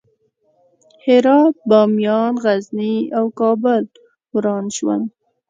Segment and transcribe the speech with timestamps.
[1.05, 3.83] هرات، بامیان، غزني او کابل
[4.33, 5.01] وران شول.